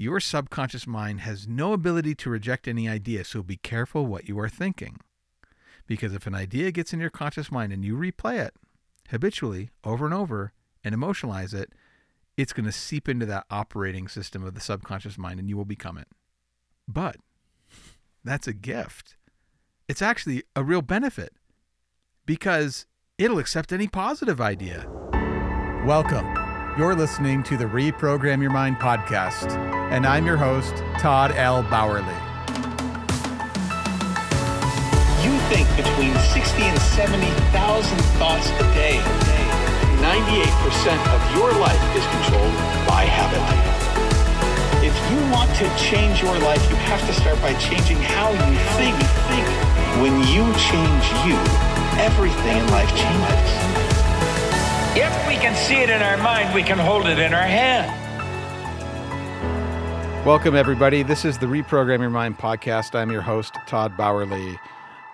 [0.00, 4.38] Your subconscious mind has no ability to reject any idea, so be careful what you
[4.40, 4.98] are thinking.
[5.86, 8.54] Because if an idea gets in your conscious mind and you replay it
[9.10, 11.74] habitually over and over and emotionalize it,
[12.38, 15.66] it's going to seep into that operating system of the subconscious mind and you will
[15.66, 16.08] become it.
[16.88, 17.16] But
[18.24, 19.16] that's a gift.
[19.86, 21.34] It's actually a real benefit
[22.24, 22.86] because
[23.18, 24.86] it'll accept any positive idea.
[25.84, 26.39] Welcome.
[26.78, 29.50] You're listening to the Reprogram Your Mind podcast,
[29.90, 31.64] and I'm your host, Todd L.
[31.64, 32.06] Bauerle.
[35.18, 39.02] You think between 60 and 70,000 thoughts a day.
[39.98, 40.46] 98%
[41.10, 42.54] of your life is controlled
[42.86, 43.42] by habit.
[44.86, 48.56] If you want to change your life, you have to start by changing how you
[48.78, 48.96] think.
[49.26, 49.46] think.
[49.98, 51.36] When you change you,
[51.98, 53.79] everything in life changes.
[54.96, 57.96] If we can see it in our mind, we can hold it in our hand.
[60.26, 61.04] Welcome, everybody.
[61.04, 62.96] This is the Reprogram Your Mind podcast.
[62.96, 64.58] I'm your host, Todd Bauerle.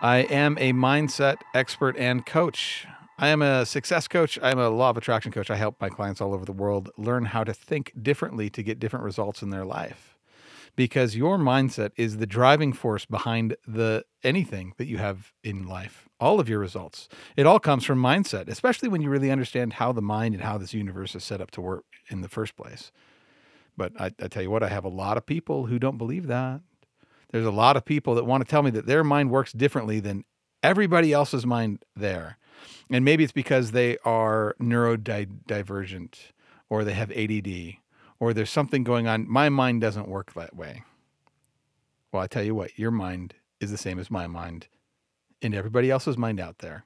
[0.00, 2.86] I am a mindset expert and coach.
[3.18, 4.38] I am a success coach.
[4.42, 5.50] I'm a law of attraction coach.
[5.50, 8.78] I help my clients all over the world learn how to think differently to get
[8.78, 10.15] different results in their life
[10.76, 16.08] because your mindset is the driving force behind the anything that you have in life
[16.18, 17.08] all of your results.
[17.36, 20.58] It all comes from mindset especially when you really understand how the mind and how
[20.58, 22.92] this universe is set up to work in the first place.
[23.76, 26.26] But I, I tell you what i have a lot of people who don't believe
[26.28, 26.60] that.
[27.30, 30.00] There's a lot of people that want to tell me that their mind works differently
[30.00, 30.24] than
[30.62, 32.38] everybody else's mind there.
[32.90, 36.14] And maybe it's because they are neurodivergent
[36.70, 37.76] or they have add
[38.18, 39.28] or there's something going on.
[39.28, 40.82] My mind doesn't work that way.
[42.12, 44.68] Well, I tell you what, your mind is the same as my mind
[45.42, 46.84] and everybody else's mind out there.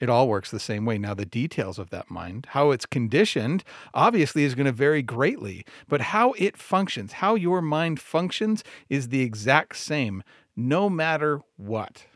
[0.00, 0.96] It all works the same way.
[0.96, 5.66] Now, the details of that mind, how it's conditioned, obviously is going to vary greatly,
[5.88, 10.22] but how it functions, how your mind functions, is the exact same
[10.56, 12.06] no matter what.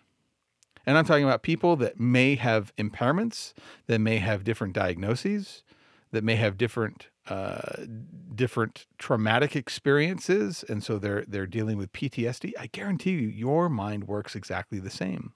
[0.87, 3.53] And I'm talking about people that may have impairments,
[3.87, 5.63] that may have different diagnoses,
[6.11, 7.85] that may have different uh,
[8.35, 12.53] different traumatic experiences, and so they're they're dealing with PTSD.
[12.59, 15.33] I guarantee you, your mind works exactly the same.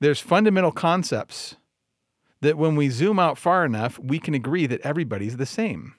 [0.00, 1.56] There's fundamental concepts
[2.40, 5.94] that when we zoom out far enough, we can agree that everybody's the same.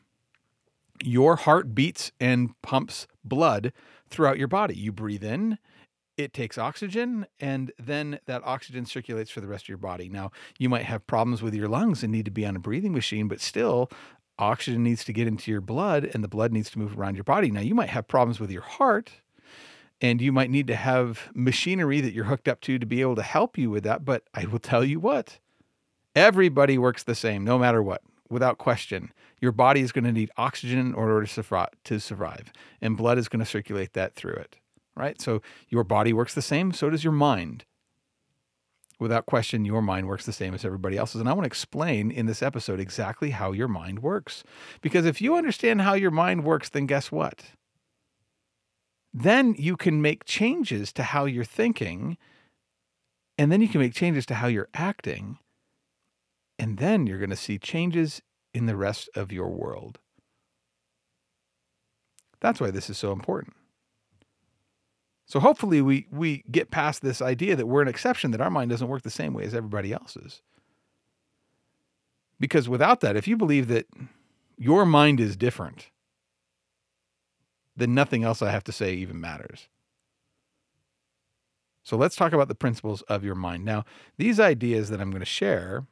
[1.01, 3.73] Your heart beats and pumps blood
[4.09, 4.75] throughout your body.
[4.75, 5.57] You breathe in,
[6.17, 10.09] it takes oxygen and then that oxygen circulates for the rest of your body.
[10.09, 12.93] Now, you might have problems with your lungs and need to be on a breathing
[12.93, 13.89] machine, but still
[14.39, 17.23] oxygen needs to get into your blood and the blood needs to move around your
[17.23, 17.51] body.
[17.51, 19.11] Now, you might have problems with your heart
[20.01, 23.15] and you might need to have machinery that you're hooked up to to be able
[23.15, 24.03] to help you with that.
[24.03, 25.39] But I will tell you what,
[26.15, 29.13] everybody works the same, no matter what, without question.
[29.39, 32.51] Your body is going to need oxygen in order to survive,
[32.81, 34.57] and blood is going to circulate that through it,
[34.95, 35.21] right?
[35.21, 37.65] So your body works the same, so does your mind
[39.03, 41.21] without question, your mind works the same as everybody else's.
[41.21, 44.43] And I want to explain in this episode exactly how your mind works.
[44.81, 47.43] Because if you understand how your mind works, then guess what?
[49.13, 52.17] Then you can make changes to how you're thinking.
[53.37, 55.37] And then you can make changes to how you're acting.
[56.57, 58.21] And then you're going to see changes
[58.53, 59.99] in the rest of your world.
[62.39, 63.55] That's why this is so important.
[65.33, 68.69] So hopefully we we get past this idea that we're an exception, that our mind
[68.69, 70.43] doesn't work the same way as everybody else's.
[72.39, 73.87] Because without that, if you believe that
[74.59, 75.89] your mind is different,
[77.75, 79.69] then nothing else I have to say even matters.
[81.83, 83.65] So let's talk about the principles of your mind.
[83.65, 83.85] Now,
[84.19, 85.87] these ideas that I'm going to share,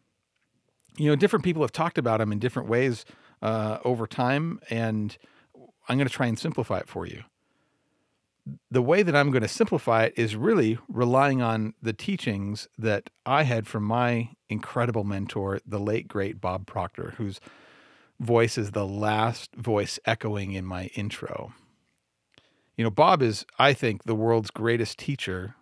[0.98, 3.06] you know, different people have talked about them in different ways
[3.42, 5.18] uh, over time, and
[5.90, 7.24] I'm going to try and simplify it for you
[8.72, 13.10] the way that I'm going to simplify it is really relying on the teachings that
[13.26, 17.42] I had from my incredible mentor, the late great Bob Proctor, whose
[18.22, 21.54] voice is the last voice echoing in my intro.
[22.78, 25.56] You know, Bob is, I think, the world's greatest teacher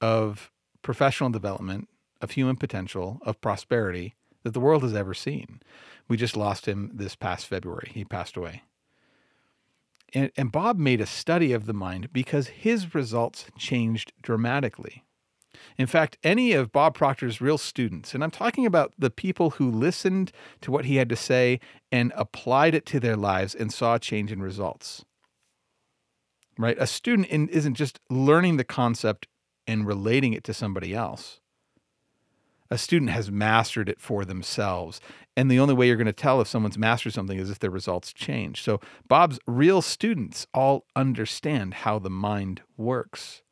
[0.00, 0.50] of
[0.82, 1.88] professional development,
[2.20, 5.60] of human potential, of prosperity that the world has ever seen.
[6.08, 7.90] We just lost him this past February.
[7.94, 8.62] He passed away.
[10.16, 15.04] And, and Bob made a study of the mind because his results changed dramatically.
[15.76, 19.70] In fact, any of Bob Proctor's real students, and I'm talking about the people who
[19.70, 20.32] listened
[20.62, 21.60] to what he had to say
[21.92, 25.04] and applied it to their lives and saw a change in results.
[26.56, 26.78] Right?
[26.80, 29.28] A student in, isn't just learning the concept
[29.66, 31.40] and relating it to somebody else.
[32.70, 35.00] A student has mastered it for themselves.
[35.36, 37.70] And the only way you're going to tell if someone's mastered something is if their
[37.70, 38.62] results change.
[38.62, 43.42] So Bob's real students all understand how the mind works.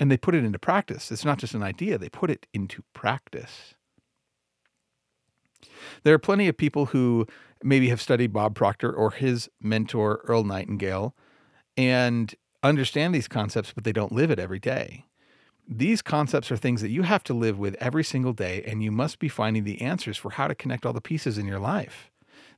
[0.00, 1.12] And they put it into practice.
[1.12, 3.74] It's not just an idea, they put it into practice.
[6.02, 7.26] There are plenty of people who
[7.62, 11.14] maybe have studied Bob Proctor or his mentor, Earl Nightingale,
[11.76, 15.04] and understand these concepts, but they don't live it every day.
[15.66, 18.92] These concepts are things that you have to live with every single day, and you
[18.92, 22.10] must be finding the answers for how to connect all the pieces in your life.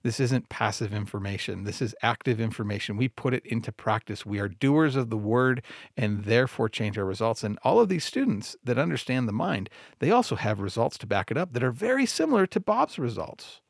[0.02, 1.64] This isn't passive information.
[1.64, 2.96] This is active information.
[2.96, 4.24] We put it into practice.
[4.24, 5.62] We are doers of the word
[5.96, 7.42] and therefore change our results.
[7.42, 9.68] And all of these students that understand the mind,
[9.98, 13.60] they also have results to back it up that are very similar to Bob's results.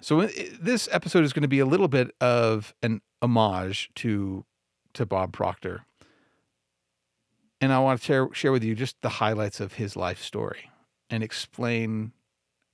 [0.00, 0.28] So uh,
[0.60, 4.44] this episode is going to be a little bit of an homage to
[4.92, 5.86] to Bob Proctor.
[7.64, 10.70] And I want to share, share with you just the highlights of his life story
[11.08, 12.12] and explain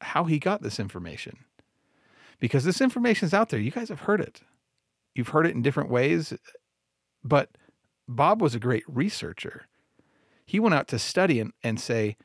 [0.00, 1.44] how he got this information
[2.40, 3.60] because this information is out there.
[3.60, 4.40] You guys have heard it.
[5.14, 6.32] You've heard it in different ways,
[7.22, 7.50] but
[8.08, 9.68] Bob was a great researcher.
[10.44, 12.16] He went out to study and, and say,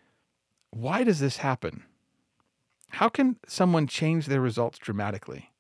[0.72, 1.84] why does this happen?
[2.90, 5.52] How can someone change their results dramatically?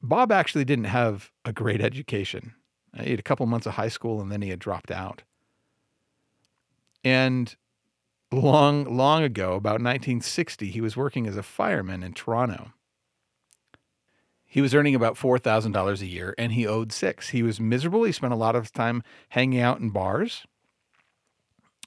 [0.00, 2.54] Bob actually didn't have a great education.
[3.00, 5.24] He had a couple months of high school and then he had dropped out.
[7.04, 7.54] And
[8.32, 12.72] long, long ago, about 1960, he was working as a fireman in Toronto.
[14.44, 17.28] He was earning about $4,000 a year and he owed six.
[17.28, 18.04] He was miserable.
[18.04, 20.46] He spent a lot of time hanging out in bars.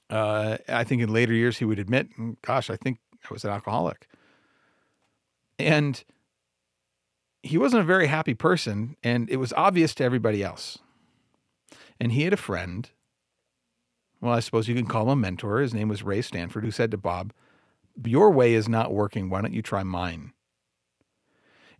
[0.08, 3.44] Uh, I think in later years he would admit, mm, gosh, I think I was
[3.44, 4.06] an alcoholic.
[5.58, 6.02] And
[7.42, 10.78] he wasn't a very happy person, and it was obvious to everybody else.
[11.98, 12.90] And he had a friend,
[14.20, 15.60] well, I suppose you can call him a mentor.
[15.60, 17.32] His name was Ray Stanford, who said to Bob,
[18.04, 19.30] Your way is not working.
[19.30, 20.32] Why don't you try mine?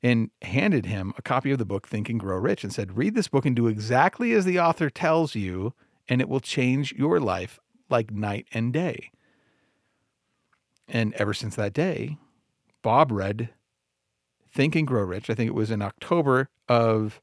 [0.02, 3.14] and handed him a copy of the book Think and Grow Rich and said, Read
[3.14, 5.74] this book and do exactly as the author tells you,
[6.08, 7.58] and it will change your life
[7.88, 9.10] like night and day.
[10.88, 12.16] And ever since that day,
[12.82, 13.50] Bob read
[14.52, 15.28] Think and Grow Rich.
[15.28, 17.20] I think it was in October of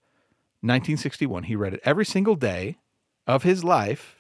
[0.62, 1.44] 1961.
[1.44, 2.78] He read it every single day
[3.26, 4.17] of his life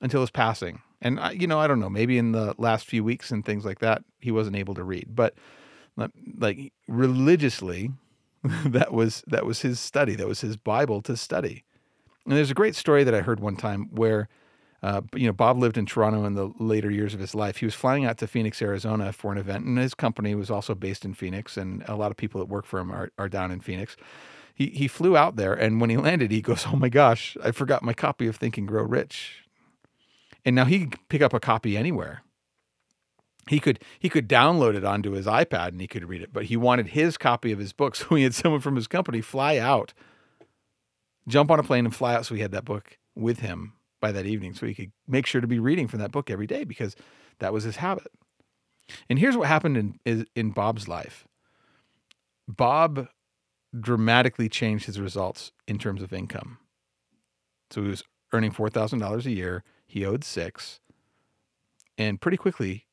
[0.00, 0.82] until his passing.
[1.00, 3.64] And, I, you know, I don't know, maybe in the last few weeks and things
[3.64, 5.08] like that, he wasn't able to read.
[5.10, 5.34] But
[6.38, 7.92] like religiously
[8.66, 10.14] that was that was his study.
[10.14, 11.64] That was his bible to study.
[12.26, 14.28] And there's a great story that i heard one time where
[14.82, 17.58] uh, you know bob lived in toronto in the later years of his life.
[17.58, 19.64] He was flying out to phoenix arizona for an event.
[19.64, 22.66] And his company was also based in phoenix and a lot of people that work
[22.66, 23.96] for him are, are down in phoenix.
[24.56, 27.50] He, he flew out there and when he landed he goes oh my gosh i
[27.50, 29.43] forgot my copy of think and grow rich
[30.44, 32.22] and now he could pick up a copy anywhere
[33.48, 36.46] he could he could download it onto his iPad and he could read it, but
[36.46, 39.58] he wanted his copy of his book, so he had someone from his company fly
[39.58, 39.92] out,
[41.28, 44.12] jump on a plane and fly out, so he had that book with him by
[44.12, 46.64] that evening, so he could make sure to be reading from that book every day
[46.64, 46.96] because
[47.38, 48.08] that was his habit.
[49.08, 51.26] And here's what happened in in Bob's life.
[52.46, 53.08] Bob
[53.78, 56.58] dramatically changed his results in terms of income.
[57.70, 59.64] So he was earning four thousand dollars a year.
[59.86, 60.80] He owed six,
[61.96, 62.86] and pretty quickly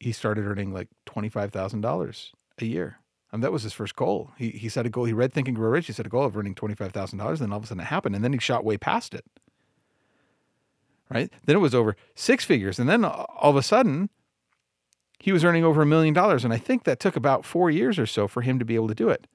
[0.00, 2.98] he started earning like $25,000 a year.
[3.32, 4.30] And that was his first goal.
[4.38, 5.04] He, he set a goal.
[5.04, 5.86] He read Think and Grow Rich.
[5.86, 7.38] He set a goal of earning $25,000.
[7.38, 8.14] Then all of a sudden it happened.
[8.14, 9.24] And then he shot way past it.
[11.10, 11.32] Right?
[11.44, 12.78] Then it was over six figures.
[12.78, 14.08] And then all of a sudden
[15.18, 16.44] he was earning over a million dollars.
[16.44, 18.88] And I think that took about four years or so for him to be able
[18.88, 19.26] to do it.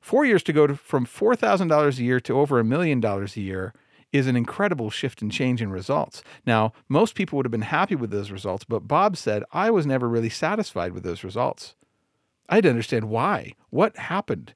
[0.00, 3.40] Four years to go to, from $4,000 a year to over a million dollars a
[3.40, 3.72] year
[4.14, 6.22] is an incredible shift and change in results.
[6.46, 9.86] Now, most people would have been happy with those results, but Bob said, I was
[9.86, 11.74] never really satisfied with those results.
[12.48, 13.54] I had to understand why.
[13.70, 14.54] What happened?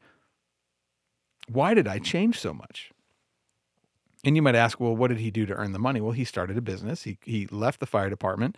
[1.50, 2.92] Why did I change so much?
[4.24, 6.00] And you might ask, well, what did he do to earn the money?
[6.00, 7.02] Well, he started a business.
[7.02, 8.56] He, he left the fire department.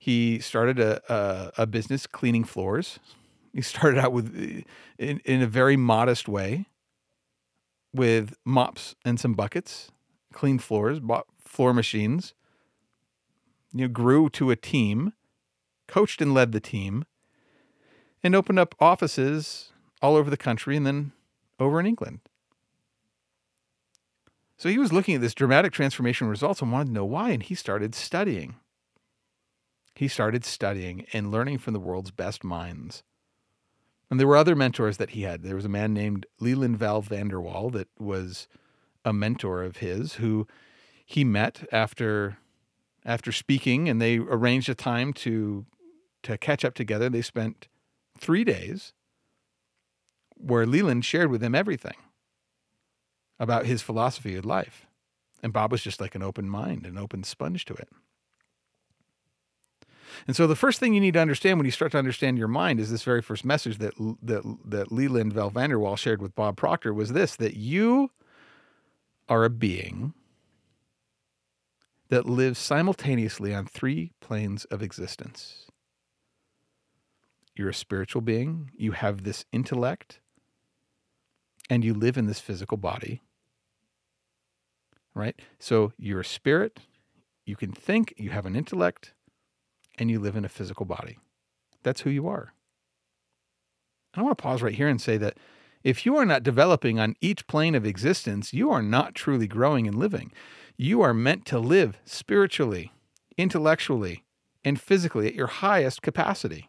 [0.00, 2.98] He started a, a, a business cleaning floors.
[3.54, 4.34] He started out with
[4.98, 6.66] in, in a very modest way
[7.94, 9.92] with mops and some buckets
[10.32, 12.34] cleaned floors, bought floor machines,
[13.72, 15.12] you know, grew to a team,
[15.86, 17.04] coached and led the team,
[18.22, 19.72] and opened up offices
[20.02, 21.12] all over the country and then
[21.58, 22.20] over in England.
[24.56, 27.42] So he was looking at this dramatic transformation results and wanted to know why, and
[27.42, 28.56] he started studying.
[29.94, 33.02] He started studying and learning from the world's best minds.
[34.10, 35.42] And there were other mentors that he had.
[35.42, 38.48] There was a man named Leland Val Van De Wall that was
[39.04, 40.46] a mentor of his who
[41.04, 42.38] he met after
[43.04, 45.64] after speaking and they arranged a time to
[46.22, 47.08] to catch up together.
[47.08, 47.68] They spent
[48.18, 48.92] three days
[50.36, 51.96] where Leland shared with him everything
[53.38, 54.86] about his philosophy of life.
[55.42, 57.88] And Bob was just like an open mind, an open sponge to it.
[60.26, 62.48] And so the first thing you need to understand when you start to understand your
[62.48, 66.20] mind is this very first message that that that Leland Val Van De Wall shared
[66.20, 68.10] with Bob Proctor was this that you
[69.30, 70.12] are a being
[72.08, 75.66] that lives simultaneously on three planes of existence.
[77.54, 80.18] You're a spiritual being, you have this intellect,
[81.70, 83.22] and you live in this physical body.
[85.14, 85.40] Right?
[85.60, 86.80] So you're a spirit,
[87.46, 89.14] you can think, you have an intellect,
[89.98, 91.18] and you live in a physical body.
[91.84, 92.52] That's who you are.
[94.14, 95.38] I want to pause right here and say that
[95.82, 99.86] if you are not developing on each plane of existence, you are not truly growing
[99.86, 100.32] and living.
[100.76, 102.92] You are meant to live spiritually,
[103.36, 104.24] intellectually,
[104.64, 106.68] and physically at your highest capacity.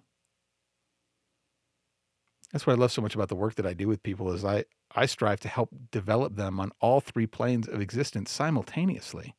[2.51, 4.43] That's what I love so much about the work that I do with people is
[4.43, 9.35] I, I strive to help develop them on all three planes of existence simultaneously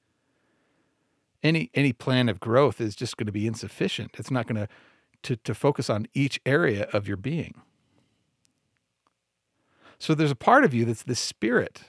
[1.43, 4.17] any any plan of growth is just going to be insufficient.
[4.19, 4.69] It's not going to
[5.23, 7.61] to to focus on each area of your being.
[10.03, 11.83] So there's a part of you that's the spirit.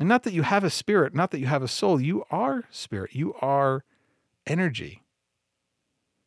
[0.00, 2.64] And not that you have a spirit, not that you have a soul, you are
[2.72, 3.14] spirit.
[3.14, 3.84] You are
[4.44, 5.04] energy.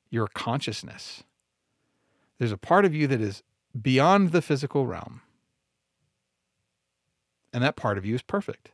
[0.10, 1.24] You're consciousness.
[2.40, 3.44] There's a part of you that is
[3.80, 5.22] beyond the physical realm.
[7.54, 8.72] And that part of you is perfect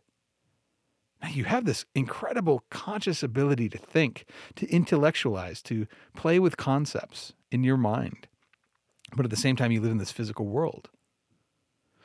[1.23, 4.25] Now you have this incredible conscious ability to think,
[4.57, 8.27] to intellectualize, to play with concepts in your mind.
[9.15, 10.89] But at the same time, you live in this physical world.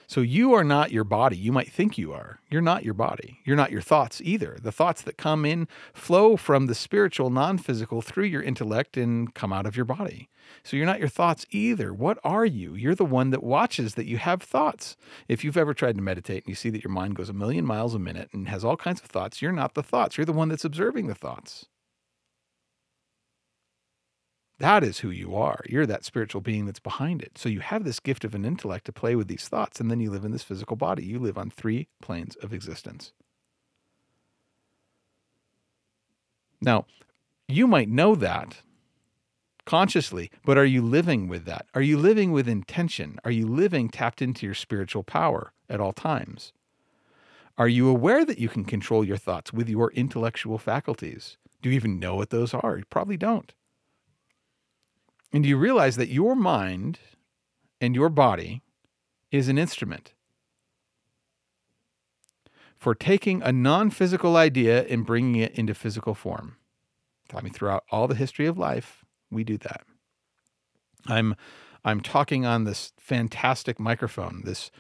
[0.09, 1.37] So you are not your body.
[1.37, 2.41] You might think you are.
[2.51, 3.41] You're not your body.
[3.45, 4.57] You're not your thoughts either.
[4.59, 9.35] The thoughts that come in flow from the spiritual, non physical through your intellect and
[9.35, 10.31] come out of your body.
[10.63, 11.93] So you're not your thoughts either.
[11.93, 12.75] What are you?
[12.75, 14.97] You're the one that watches that you have thoughts.
[15.29, 17.67] If you've ever tried to meditate and you see that your mind goes a million
[17.67, 20.17] miles a minute and has all kinds of thoughts, you're not the thoughts.
[20.17, 21.67] You're the one that's observing the thoughts.
[24.59, 25.61] That is who you are.
[25.69, 27.39] You're that spiritual being that's behind it.
[27.39, 30.01] So you have this gift of an intellect to play with these thoughts, and then
[30.01, 31.05] you live in this physical body.
[31.05, 33.13] You live on three planes of existence.
[36.61, 36.87] Now,
[37.47, 38.63] you might know that
[39.65, 41.67] consciously, but are you living with that?
[41.75, 43.19] Are you living with intention?
[43.25, 46.53] Are you living tapped into your spiritual power at all times?
[47.59, 51.37] Are you aware that you can control your thoughts with your intellectual faculties?
[51.61, 52.79] Do you even know what those are?
[52.79, 53.53] You probably don't.
[55.33, 56.99] And do you realize that your mind
[57.81, 58.63] and your body
[59.31, 60.15] is an instrument
[62.79, 66.57] for taking a non physical idea and bringing it into physical form.
[67.35, 69.83] I mean, throughout all the history of life, we do that.
[71.07, 71.35] I'm
[71.85, 74.71] I'm talking on this fantastic microphone, this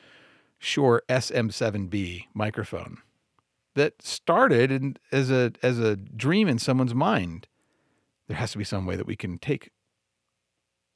[0.58, 2.98] Shure SM7B microphone
[3.74, 7.48] that started as a as a dream in someone's mind.
[8.28, 9.70] There has to be some way that we can take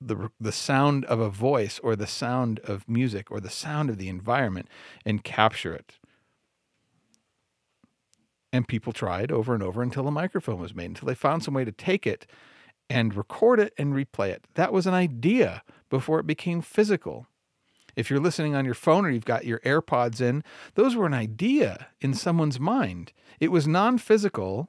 [0.09, 3.99] the the sound of a voice or the sound of music or the sound of
[3.99, 4.69] the environment
[5.05, 5.99] and capture it.
[8.53, 11.55] And people tried over and over until a microphone was made, until they found some
[11.55, 12.27] way to take it
[12.91, 14.45] and record it and replay it.
[14.55, 17.27] That was an idea before it became physical.
[17.97, 20.45] If you're listening on your phone or you've got your AirPods in,
[20.75, 23.13] those were an idea in someone's mind.
[23.41, 24.69] It was non physical,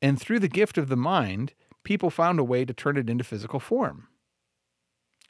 [0.00, 1.52] and through the gift of the mind,
[1.84, 4.08] people found a way to turn it into physical form.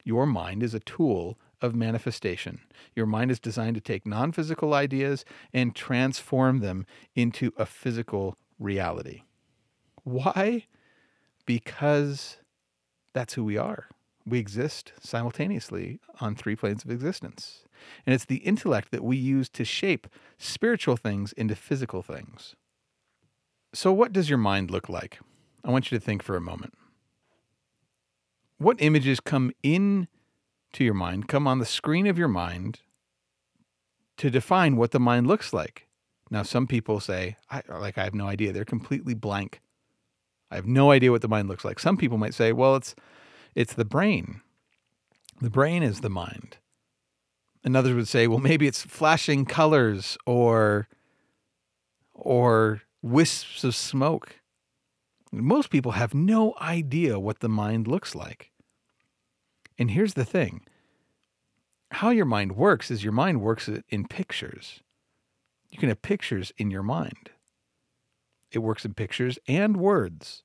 [0.06, 2.60] Your mind is a tool of manifestation.
[2.94, 6.86] Your mind is designed to take non physical ideas and transform them
[7.16, 9.22] into a physical reality.
[10.04, 10.66] Why?
[11.44, 12.36] Because
[13.14, 13.88] that's who we are.
[14.25, 17.64] We exist simultaneously on three planes of existence.
[18.06, 20.06] And it's the intellect that we use to shape
[20.38, 22.54] spiritual things into physical things.
[23.75, 25.18] So, what does your mind look like?
[25.64, 26.75] I want you to think for a moment
[28.58, 30.08] what images come in
[30.72, 32.80] to your mind, come on the screen of your mind
[34.16, 35.86] to define what the mind looks like.
[36.30, 38.52] Now, some people say, I, like, I have no idea.
[38.52, 39.60] They're completely blank.
[40.50, 41.78] I have no idea what the mind looks like.
[41.78, 42.94] Some people might say, well, it's,
[43.54, 44.40] it's the brain.
[45.40, 46.58] The brain is the mind.
[47.64, 50.88] And others would say, well, maybe it's flashing colors or,
[52.14, 54.36] or wisps of smoke.
[55.33, 58.52] Most people have no idea what the mind looks like.
[59.78, 60.62] And here's the thing
[61.92, 64.80] how your mind works is your mind works in pictures.
[65.71, 67.30] You can have pictures in your mind.
[68.50, 70.42] It works in pictures and words.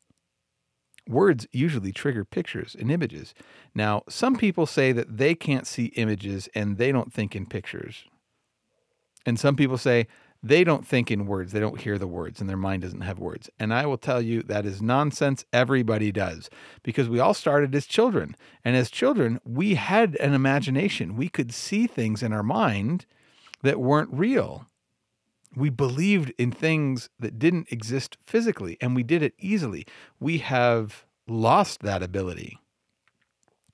[1.07, 3.33] Words usually trigger pictures and images.
[3.73, 8.05] Now, some people say that they can't see images and they don't think in pictures.
[9.25, 10.07] And some people say
[10.43, 13.19] they don't think in words, they don't hear the words, and their mind doesn't have
[13.19, 13.49] words.
[13.59, 15.45] And I will tell you that is nonsense.
[15.53, 16.49] Everybody does
[16.81, 18.35] because we all started as children.
[18.65, 21.15] And as children, we had an imagination.
[21.15, 23.05] We could see things in our mind
[23.61, 24.65] that weren't real.
[25.55, 29.85] We believed in things that didn't exist physically, and we did it easily.
[30.19, 32.57] We have lost that ability.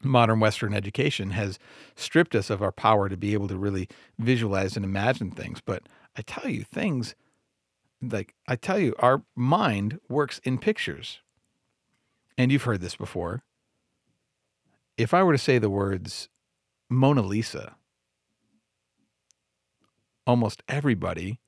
[0.04, 1.60] Modern Western education has
[1.96, 3.88] stripped us of our power to be able to really
[4.20, 5.62] visualize and imagine things.
[5.64, 5.84] But
[6.18, 7.16] I tell you, things
[8.02, 11.20] like I tell you, our mind works in pictures.
[12.38, 13.44] And you've heard this before.
[14.98, 16.30] If I were to say the words
[16.90, 17.76] Mona Lisa,
[20.26, 21.40] almost everybody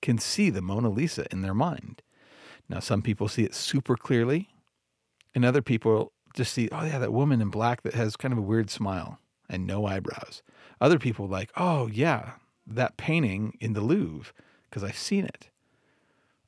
[0.00, 2.02] can see the Mona Lisa in their mind.
[2.68, 4.48] Now, some people see it super clearly,
[5.34, 8.38] and other people just see, oh, yeah, that woman in black that has kind of
[8.38, 10.42] a weird smile and no eyebrows.
[10.80, 12.32] Other people like, oh, yeah,
[12.68, 14.32] that painting in the Louvre,
[14.68, 15.48] because I've seen it.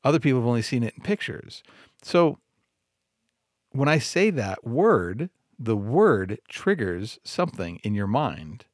[0.05, 1.63] Other people have only seen it in pictures.
[2.03, 2.39] So
[3.73, 8.65] when I say that word, the word triggers something in your mind.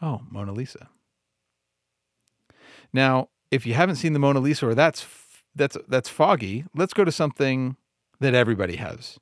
[0.00, 0.88] Oh, Mona Lisa.
[2.92, 5.06] Now, if you haven't seen the Mona Lisa or that's
[5.54, 7.76] that's that's foggy, let's go to something
[8.20, 9.18] that everybody has.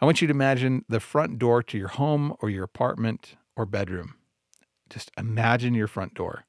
[0.00, 3.66] I want you to imagine the front door to your home or your apartment or
[3.66, 4.14] bedroom.
[4.90, 6.44] Just imagine your front door.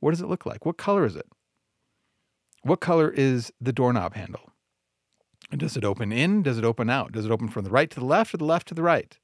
[0.00, 0.64] What does it look like?
[0.64, 1.26] What color is it?
[2.62, 4.52] What color is the doorknob handle?
[5.50, 6.42] And does it open in?
[6.42, 7.12] Does it open out?
[7.12, 9.18] Does it open from the right to the left or the left to the right?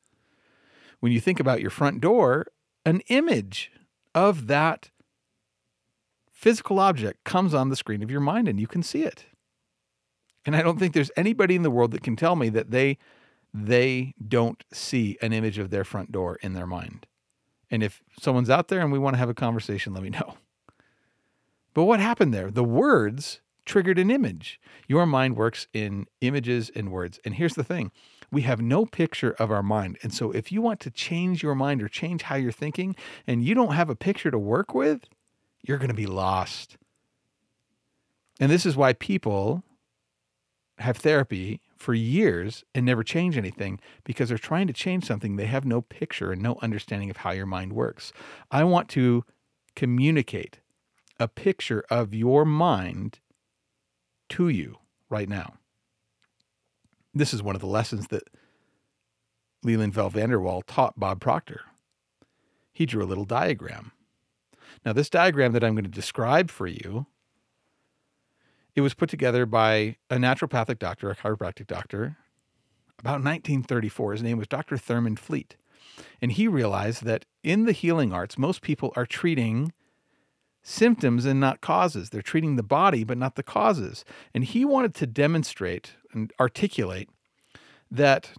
[1.00, 2.46] When you think about your front door,
[2.86, 3.72] an image
[4.14, 4.90] of that
[6.30, 9.26] physical object comes on the screen of your mind and you can see it.
[10.44, 12.98] And I don't think there's anybody in the world that can tell me that they
[13.54, 17.06] they don't see an image of their front door in their mind.
[17.72, 20.36] And if someone's out there and we want to have a conversation, let me know.
[21.74, 22.50] But what happened there?
[22.50, 24.60] The words triggered an image.
[24.86, 27.18] Your mind works in images and words.
[27.24, 27.90] And here's the thing
[28.30, 29.98] we have no picture of our mind.
[30.02, 32.94] And so if you want to change your mind or change how you're thinking
[33.26, 35.04] and you don't have a picture to work with,
[35.62, 36.76] you're going to be lost.
[38.38, 39.64] And this is why people
[40.78, 45.46] have therapy for years and never change anything because they're trying to change something they
[45.46, 48.12] have no picture and no understanding of how your mind works.
[48.50, 49.24] I want to
[49.74, 50.60] communicate
[51.18, 53.20] a picture of your mind
[54.30, 55.54] to you right now.
[57.14, 58.28] This is one of the lessons that
[59.62, 61.60] Leland Val Van De Wall taught Bob Proctor.
[62.72, 63.92] He drew a little diagram.
[64.84, 67.06] Now, this diagram that I'm going to describe for you
[68.74, 72.16] it was put together by a naturopathic doctor, a chiropractic doctor,
[72.98, 74.12] about 1934.
[74.12, 74.76] His name was Dr.
[74.76, 75.56] Thurman Fleet.
[76.20, 79.72] And he realized that in the healing arts, most people are treating
[80.62, 82.10] symptoms and not causes.
[82.10, 84.04] They're treating the body, but not the causes.
[84.32, 87.10] And he wanted to demonstrate and articulate
[87.90, 88.30] that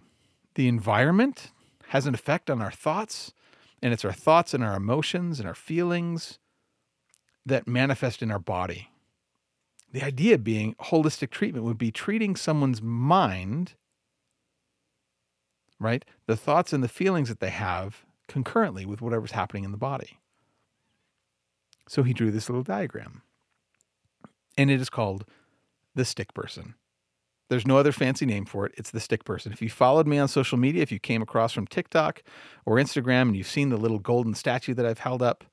[0.54, 1.52] the environment
[1.88, 3.32] has an effect on our thoughts,
[3.82, 6.38] and it's our thoughts and our emotions and our feelings
[7.44, 8.88] that manifest in our body.
[9.94, 13.74] The idea being holistic treatment would be treating someone's mind,
[15.78, 16.04] right?
[16.26, 20.18] The thoughts and the feelings that they have concurrently with whatever's happening in the body.
[21.86, 23.22] So he drew this little diagram.
[24.58, 25.26] And it is called
[25.94, 26.74] the stick person.
[27.48, 28.72] There's no other fancy name for it.
[28.76, 29.52] It's the stick person.
[29.52, 32.24] If you followed me on social media, if you came across from TikTok
[32.66, 35.44] or Instagram and you've seen the little golden statue that I've held up,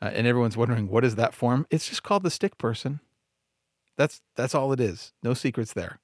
[0.00, 3.00] uh, and everyone's wondering what is that form, it's just called the stick person.
[4.00, 5.12] That's that's all it is.
[5.22, 6.00] No secrets there.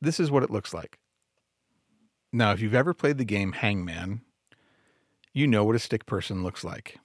[0.00, 0.98] This is what it looks like.
[2.32, 4.22] Now, if you've ever played the game Hangman,
[5.32, 6.98] you know what a stick person looks like.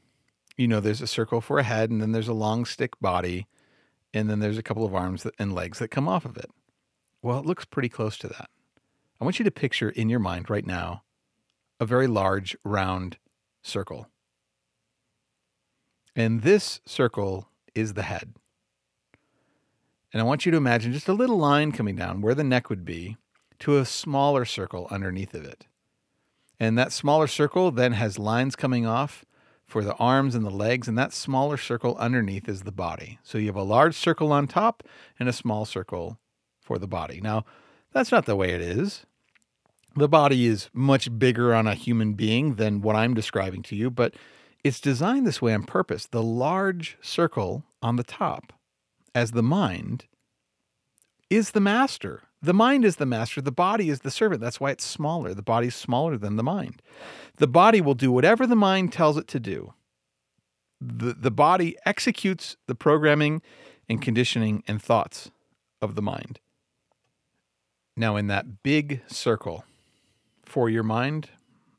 [0.58, 3.46] You know there's a circle for a head and then there's a long stick body
[4.12, 6.50] and then there's a couple of arms and legs that come off of it.
[7.22, 8.50] Well, it looks pretty close to that.
[9.22, 11.04] I want you to picture in your mind right now
[11.80, 13.20] a very large round
[13.62, 14.08] circle.
[16.16, 18.34] And this circle is the head.
[20.14, 22.70] And I want you to imagine just a little line coming down where the neck
[22.70, 23.18] would be
[23.60, 25.66] to a smaller circle underneath of it.
[26.60, 29.26] And that smaller circle then has lines coming off
[29.66, 33.18] for the arms and the legs, and that smaller circle underneath is the body.
[33.24, 34.84] So you have a large circle on top
[35.20, 36.20] and a small circle
[36.62, 37.20] for the body.
[37.20, 37.46] Now,
[37.92, 39.06] that's not the way it is.
[39.96, 43.90] The body is much bigger on a human being than what I'm describing to you,
[43.90, 44.14] but
[44.64, 46.06] it's designed this way on purpose.
[46.06, 48.54] The large circle on the top
[49.16, 50.06] as the mind
[51.30, 52.24] is the master.
[52.42, 54.42] The mind is the master, the body is the servant.
[54.42, 55.34] That's why it's smaller.
[55.34, 56.82] The body's smaller than the mind.
[57.38, 59.74] The body will do whatever the mind tells it to do.
[60.82, 63.42] The, the body executes the programming
[63.88, 65.32] and conditioning and thoughts
[65.82, 66.40] of the mind.
[67.96, 69.64] Now, in that big circle
[70.44, 71.30] for your mind,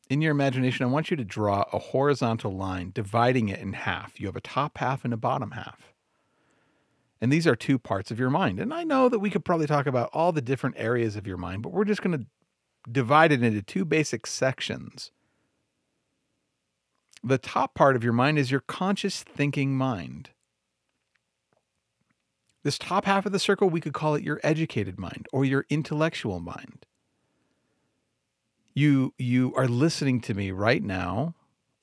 [0.08, 4.20] in your imagination, I want you to draw a horizontal line dividing it in half.
[4.20, 5.93] You have a top half and a bottom half.
[7.24, 8.60] And these are two parts of your mind.
[8.60, 11.38] And I know that we could probably talk about all the different areas of your
[11.38, 12.26] mind, but we're just going to
[12.92, 15.10] divide it into two basic sections.
[17.22, 20.32] The top part of your mind is your conscious thinking mind.
[22.62, 25.64] This top half of the circle, we could call it your educated mind or your
[25.70, 26.84] intellectual mind.
[28.74, 31.34] You, you are listening to me right now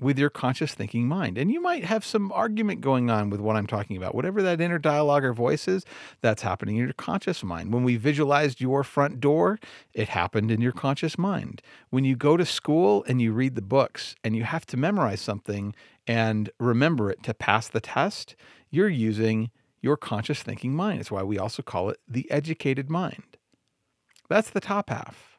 [0.02, 1.38] with your conscious thinking mind.
[1.38, 4.16] And you might have some argument going on with what I'm talking about.
[4.16, 5.86] Whatever that inner dialogue or voice is,
[6.22, 7.72] that's happening in your conscious mind.
[7.72, 9.60] When we visualized your front door,
[9.94, 11.62] it happened in your conscious mind.
[11.92, 15.22] When you go to school and you read the books and you have to memorize
[15.22, 15.76] something
[16.08, 18.36] and remember it to pass the test,
[18.72, 21.00] you're using your conscious thinking mind.
[21.00, 23.38] It's why we also call it the educated mind.
[24.30, 25.38] That's the top half.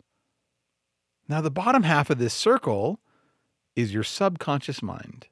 [1.29, 3.01] Now, the bottom half of this circle
[3.75, 5.27] is your subconscious mind.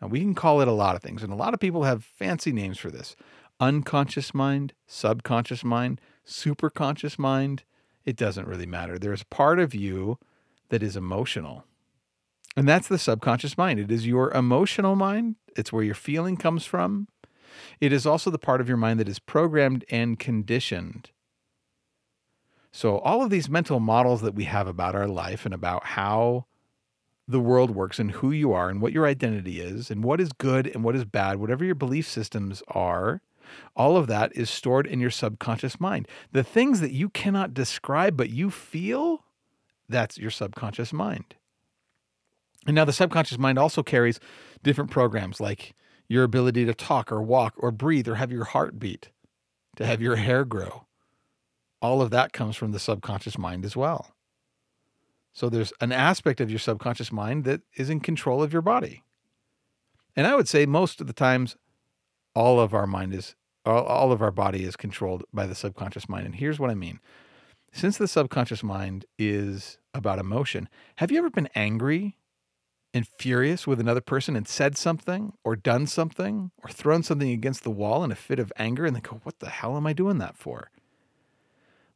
[0.00, 2.04] Now, we can call it a lot of things, and a lot of people have
[2.04, 3.16] fancy names for this
[3.60, 7.62] unconscious mind, subconscious mind, superconscious mind.
[8.04, 8.98] It doesn't really matter.
[8.98, 10.18] There's part of you
[10.68, 11.64] that is emotional.
[12.56, 13.80] And that's the subconscious mind.
[13.80, 15.36] It is your emotional mind.
[15.56, 17.08] It's where your feeling comes from.
[17.80, 21.10] It is also the part of your mind that is programmed and conditioned.
[22.72, 26.46] So, all of these mental models that we have about our life and about how
[27.26, 30.32] the world works and who you are and what your identity is and what is
[30.32, 33.22] good and what is bad, whatever your belief systems are,
[33.76, 36.08] all of that is stored in your subconscious mind.
[36.32, 39.24] The things that you cannot describe but you feel,
[39.88, 41.34] that's your subconscious mind.
[42.66, 44.20] And now the subconscious mind also carries
[44.62, 45.74] different programs like
[46.08, 49.10] your ability to talk or walk or breathe or have your heart beat,
[49.76, 50.86] to have your hair grow.
[51.82, 54.13] All of that comes from the subconscious mind as well.
[55.34, 59.02] So there's an aspect of your subconscious mind that is in control of your body.
[60.16, 61.56] And I would say most of the times,
[62.36, 63.34] all of our mind is,
[63.66, 66.24] all, of our body is controlled by the subconscious mind.
[66.24, 67.00] And here's what I mean.
[67.72, 72.16] Since the subconscious mind is about emotion, have you ever been angry
[72.92, 77.64] and furious with another person and said something or done something or thrown something against
[77.64, 79.92] the wall in a fit of anger and then go, what the hell am I
[79.92, 80.70] doing that for?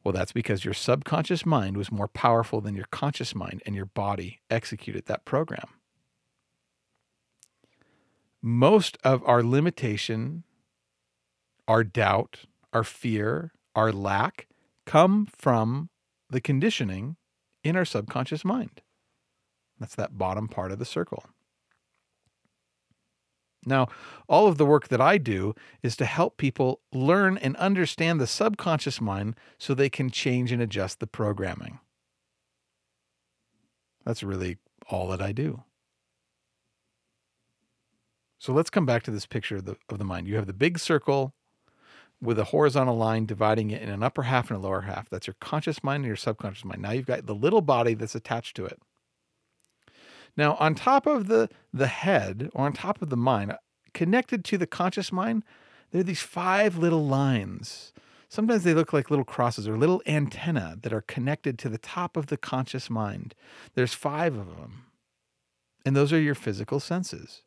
[0.09, 3.85] Well, that's because your subconscious mind was more powerful than your conscious mind, and your
[3.85, 5.67] body executed that program.
[8.41, 10.45] Most of our limitation,
[11.67, 14.47] our doubt, our fear, our lack
[14.87, 15.91] come from
[16.27, 17.15] the conditioning
[17.63, 18.81] in our subconscious mind.
[19.79, 21.23] That's that bottom part of the circle.
[23.65, 23.87] Now,
[24.27, 28.27] all of the work that I do is to help people learn and understand the
[28.27, 31.79] subconscious mind so they can change and adjust the programming.
[34.05, 34.57] That's really
[34.89, 35.63] all that I do.
[38.39, 40.27] So let's come back to this picture of the, of the mind.
[40.27, 41.33] You have the big circle
[42.21, 45.09] with a horizontal line dividing it in an upper half and a lower half.
[45.09, 46.81] That's your conscious mind and your subconscious mind.
[46.81, 48.81] Now you've got the little body that's attached to it.
[50.39, 53.57] Now, on top of the, the head or on top of the mind,
[53.93, 55.43] connected to the conscious mind,
[55.91, 57.91] there are these five little lines.
[58.29, 62.15] Sometimes they look like little crosses or little antennae that are connected to the top
[62.15, 63.35] of the conscious mind.
[63.73, 64.85] There's five of them.
[65.85, 67.41] And those are your physical senses.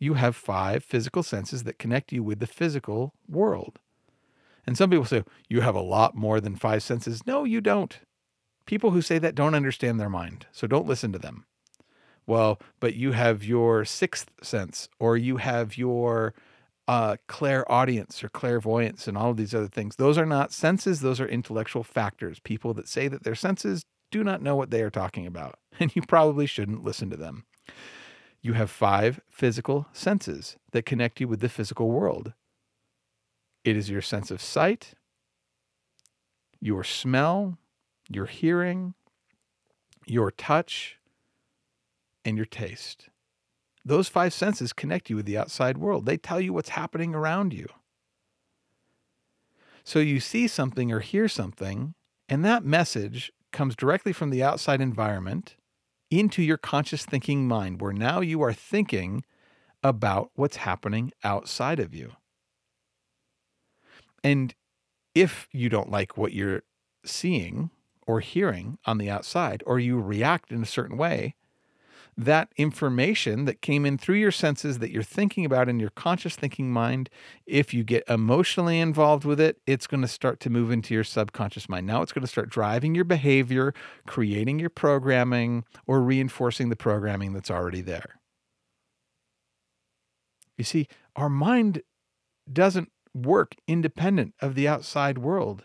[0.00, 3.78] You have five physical senses that connect you with the physical world.
[4.66, 7.24] And some people say, you have a lot more than five senses.
[7.28, 8.00] No, you don't.
[8.66, 10.46] People who say that don't understand their mind.
[10.50, 11.44] So don't listen to them.
[12.26, 16.34] Well, but you have your sixth sense, or you have your
[16.86, 19.96] uh, clairaudience or clairvoyance, and all of these other things.
[19.96, 22.38] Those are not senses, those are intellectual factors.
[22.40, 25.94] People that say that they're senses do not know what they are talking about, and
[25.94, 27.44] you probably shouldn't listen to them.
[28.42, 32.32] You have five physical senses that connect you with the physical world
[33.64, 34.94] it is your sense of sight,
[36.60, 37.58] your smell,
[38.08, 38.94] your hearing,
[40.06, 40.98] your touch,
[42.24, 43.08] and your taste.
[43.84, 46.06] Those five senses connect you with the outside world.
[46.06, 47.66] They tell you what's happening around you.
[49.84, 51.94] So you see something or hear something,
[52.28, 55.56] and that message comes directly from the outside environment
[56.10, 59.24] into your conscious thinking mind, where now you are thinking
[59.82, 62.12] about what's happening outside of you.
[64.22, 64.54] And
[65.14, 66.62] if you don't like what you're
[67.04, 67.70] seeing
[68.06, 71.34] or hearing on the outside, or you react in a certain way,
[72.24, 76.36] that information that came in through your senses that you're thinking about in your conscious
[76.36, 77.08] thinking mind,
[77.46, 81.04] if you get emotionally involved with it, it's going to start to move into your
[81.04, 81.86] subconscious mind.
[81.86, 83.72] Now it's going to start driving your behavior,
[84.06, 88.20] creating your programming, or reinforcing the programming that's already there.
[90.58, 91.80] You see, our mind
[92.52, 95.64] doesn't work independent of the outside world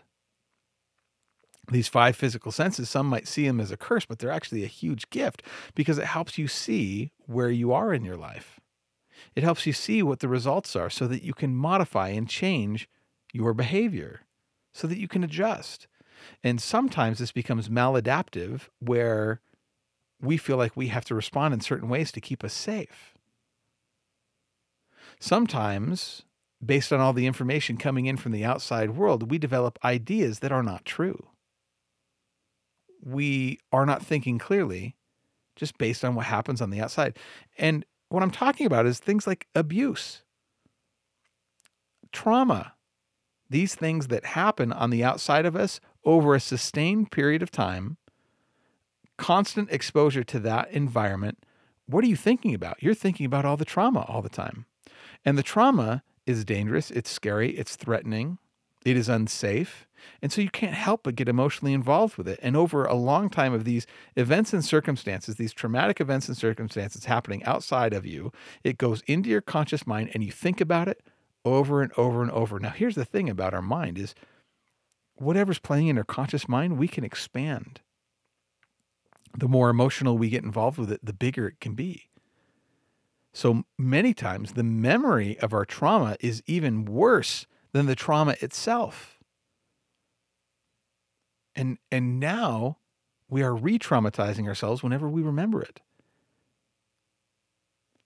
[1.70, 4.68] these five physical senses, some might see them as a curse, but they're actually a
[4.68, 5.42] huge gift
[5.74, 8.60] because it helps you see where you are in your life.
[9.34, 12.88] It helps you see what the results are so that you can modify and change
[13.32, 14.22] your behavior,
[14.72, 15.88] so that you can adjust.
[16.42, 19.40] And sometimes this becomes maladaptive where
[20.20, 23.14] we feel like we have to respond in certain ways to keep us safe.
[25.18, 26.22] Sometimes,
[26.64, 30.52] based on all the information coming in from the outside world, we develop ideas that
[30.52, 31.28] are not true
[33.06, 34.96] we are not thinking clearly
[35.54, 37.16] just based on what happens on the outside.
[37.56, 40.22] And what I'm talking about is things like abuse,
[42.12, 42.74] trauma,
[43.48, 47.96] these things that happen on the outside of us over a sustained period of time,
[49.16, 51.38] constant exposure to that environment.
[51.86, 52.82] What are you thinking about?
[52.82, 54.66] You're thinking about all the trauma all the time.
[55.24, 58.38] And the trauma is dangerous, it's scary, it's threatening,
[58.84, 59.85] it is unsafe.
[60.22, 62.38] And so you can't help but get emotionally involved with it.
[62.42, 67.04] And over a long time of these events and circumstances, these traumatic events and circumstances
[67.04, 68.32] happening outside of you,
[68.64, 71.02] it goes into your conscious mind and you think about it
[71.44, 72.58] over and over and over.
[72.58, 74.14] Now, here's the thing about our mind is
[75.14, 77.80] whatever's playing in our conscious mind, we can expand.
[79.36, 82.08] The more emotional we get involved with it, the bigger it can be.
[83.32, 89.15] So many times, the memory of our trauma is even worse than the trauma itself.
[91.56, 92.78] And and now
[93.28, 95.80] we are re-traumatizing ourselves whenever we remember it.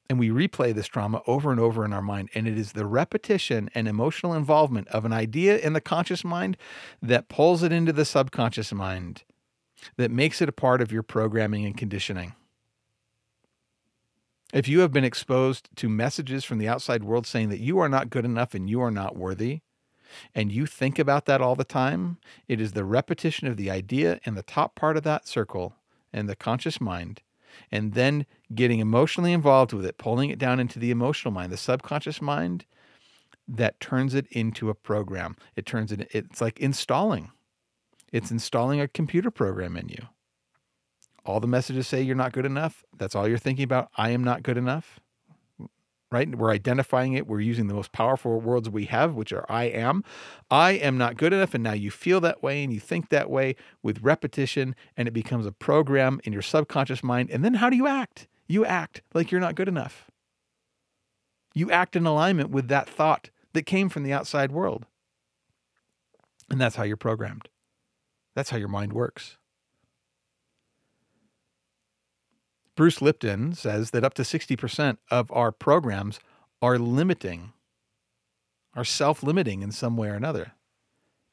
[0.09, 2.31] And we replay this trauma over and over in our mind.
[2.35, 6.57] And it is the repetition and emotional involvement of an idea in the conscious mind
[7.03, 9.25] that pulls it into the subconscious mind,
[9.97, 12.35] that makes it a part of your programming and conditioning.
[14.53, 17.89] If you have been exposed to messages from the outside world saying that you are
[17.89, 19.61] not good enough and you are not worthy,
[20.35, 22.19] and you think about that all the time,
[22.49, 25.75] it is the repetition of the idea in the top part of that circle
[26.13, 27.23] in the conscious mind,
[27.71, 31.57] and then getting emotionally involved with it, pulling it down into the emotional mind, the
[31.57, 32.65] subconscious mind,
[33.47, 35.37] that turns it into a program.
[35.57, 37.31] It turns it, it's like installing.
[38.13, 40.09] It's installing a computer program in you
[41.25, 42.85] all the messages say you're not good enough.
[42.97, 43.91] That's all you're thinking about.
[43.97, 45.01] I am not good enough.
[46.13, 46.35] Right?
[46.35, 47.29] We're identifying it.
[47.29, 50.03] We're using the most powerful words we have, which are I am.
[50.51, 51.55] I am not good enough.
[51.55, 55.13] And now you feel that way and you think that way with repetition, and it
[55.13, 57.31] becomes a program in your subconscious mind.
[57.31, 58.27] And then how do you act?
[58.49, 60.11] You act like you're not good enough.
[61.55, 64.87] You act in alignment with that thought that came from the outside world.
[66.51, 67.49] And that's how you're programmed.
[68.35, 69.37] That's how your mind works.
[72.81, 76.19] Bruce Lipton says that up to 60% of our programs
[76.63, 77.53] are limiting,
[78.73, 80.53] are self limiting in some way or another,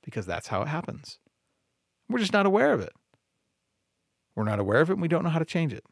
[0.04, 1.20] because that's how it happens.
[2.10, 2.92] We're just not aware of it.
[4.36, 5.86] We're not aware of it and we don't know how to change it.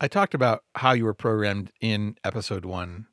[0.00, 3.06] I talked about how you were programmed in episode one.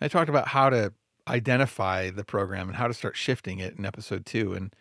[0.00, 0.92] I talked about how to
[1.26, 4.54] identify the program and how to start shifting it in episode two.
[4.54, 4.72] And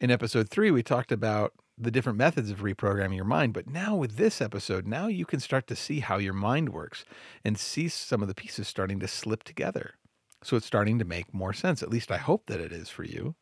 [0.00, 3.54] in episode three, we talked about the different methods of reprogramming your mind.
[3.54, 7.04] But now with this episode, now you can start to see how your mind works
[7.44, 9.94] and see some of the pieces starting to slip together.
[10.42, 11.82] So it's starting to make more sense.
[11.82, 13.34] At least I hope that it is for you.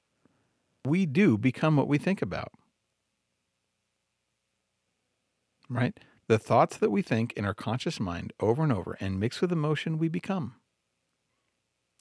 [0.84, 2.52] We do become what we think about.
[5.68, 5.98] Right?
[6.28, 9.52] The thoughts that we think in our conscious mind over and over and mix with
[9.52, 10.54] emotion, we become.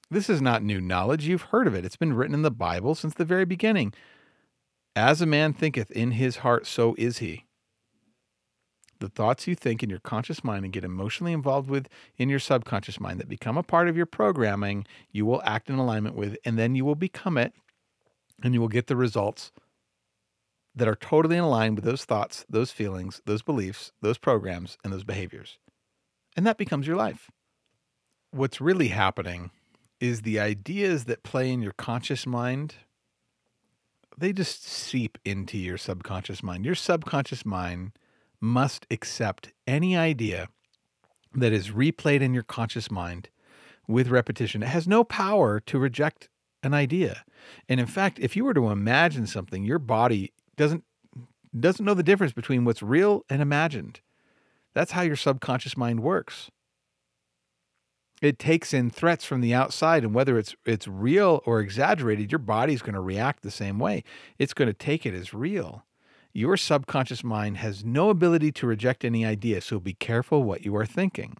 [0.10, 1.28] This is not new knowledge.
[1.28, 1.84] You've heard of it.
[1.84, 3.94] It's been written in the Bible since the very beginning.
[4.98, 7.46] As a man thinketh in his heart, so is he.
[9.00, 12.40] The thoughts you think in your conscious mind and get emotionally involved with in your
[12.40, 16.36] subconscious mind that become a part of your programming, you will act in alignment with,
[16.44, 17.54] and then you will become it,
[18.42, 19.52] and you will get the results
[20.74, 24.92] that are totally in line with those thoughts, those feelings, those beliefs, those programs, and
[24.92, 25.60] those behaviors.
[26.36, 27.30] And that becomes your life.
[28.32, 29.52] What's really happening
[30.00, 32.74] is the ideas that play in your conscious mind
[34.18, 36.66] they just seep into your subconscious mind.
[36.66, 37.92] Your subconscious mind
[38.42, 40.50] must accept any idea
[41.34, 43.30] that is replayed in your conscious mind
[43.88, 44.64] with repetition.
[44.64, 46.30] It has no power to reject
[46.64, 47.24] an idea.
[47.70, 50.84] And in fact, if you were to imagine something, your body doesn't
[51.58, 54.02] doesn't know the difference between what's real and imagined.
[54.74, 56.52] That's how your subconscious mind works.
[58.22, 62.40] It takes in threats from the outside and whether it's it's real or exaggerated, your
[62.40, 64.04] body's going to react the same way.
[64.40, 65.84] It's going to take it as real.
[66.34, 70.76] Your subconscious mind has no ability to reject any idea, so be careful what you
[70.76, 71.38] are thinking.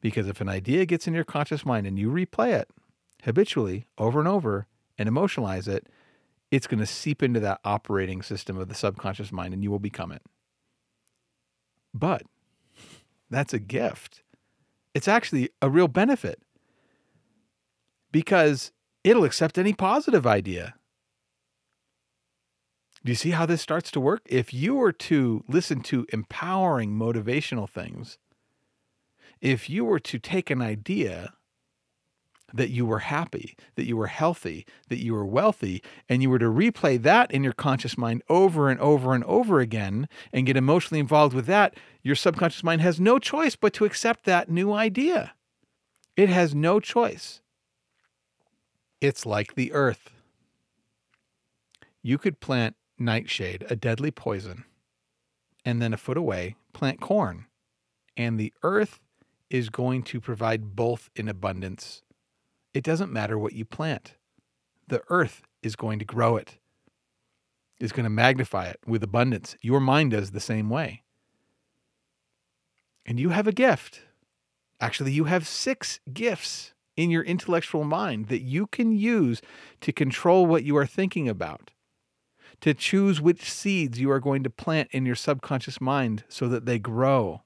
[0.00, 2.68] Because if an idea gets in your conscious mind and you replay it
[3.24, 4.66] habitually over and over
[4.98, 5.88] and emotionalize it,
[6.50, 9.78] it's going to seep into that operating system of the subconscious mind and you will
[9.78, 10.22] become it.
[11.92, 12.22] But
[13.28, 14.22] that's a gift.
[14.94, 16.42] It's actually a real benefit
[18.12, 18.72] because
[19.04, 20.74] it'll accept any positive idea.
[23.04, 24.22] Do you see how this starts to work?
[24.26, 28.18] If you were to listen to empowering motivational things,
[29.40, 31.32] if you were to take an idea
[32.52, 36.38] that you were happy, that you were healthy, that you were wealthy, and you were
[36.38, 40.56] to replay that in your conscious mind over and over and over again and get
[40.56, 44.72] emotionally involved with that, your subconscious mind has no choice but to accept that new
[44.72, 45.32] idea.
[46.16, 47.40] It has no choice.
[49.00, 50.10] It's like the earth.
[52.02, 54.64] You could plant nightshade, a deadly poison,
[55.64, 57.46] and then a foot away, plant corn,
[58.16, 59.00] and the earth
[59.48, 62.02] is going to provide both in abundance.
[62.72, 64.14] It doesn't matter what you plant.
[64.88, 66.58] The earth is going to grow it,
[67.78, 69.56] is going to magnify it with abundance.
[69.60, 71.02] Your mind does the same way.
[73.06, 74.02] And you have a gift.
[74.80, 79.40] Actually, you have six gifts in your intellectual mind that you can use
[79.80, 81.70] to control what you are thinking about,
[82.60, 86.66] to choose which seeds you are going to plant in your subconscious mind so that
[86.66, 87.42] they grow.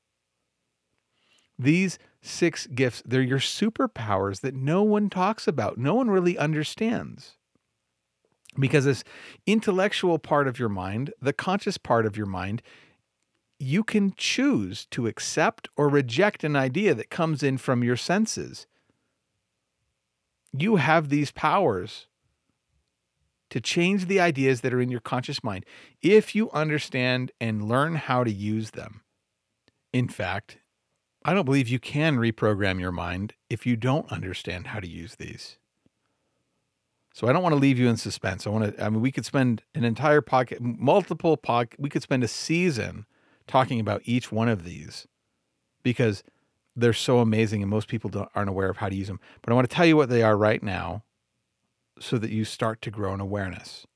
[1.59, 7.37] These six gifts, they're your superpowers that no one talks about, no one really understands.
[8.59, 9.05] Because this
[9.47, 12.63] intellectual part of your mind, the conscious part of your mind,
[13.59, 18.67] you can choose to accept or reject an idea that comes in from your senses.
[20.53, 22.07] You have these powers
[23.51, 25.65] to change the ideas that are in your conscious mind
[26.01, 29.03] if you understand and learn how to use them.
[29.93, 30.59] In fact,
[31.25, 35.17] I don't believe you can reprogram your mind if you don't understand how to use
[35.17, 35.59] these.
[37.15, 38.47] So I don't want to leave you in suspense.
[38.47, 42.03] I want to I mean we could spend an entire podcast multiple pod we could
[42.03, 43.07] spend a season
[43.47, 45.07] talking about each one of these
[45.83, 46.25] because
[46.77, 49.21] they're so amazing and most people aren't aware of how to use them.
[49.43, 51.05] But I want to tell you what they are right now
[52.01, 53.87] so that you start to grow in awareness.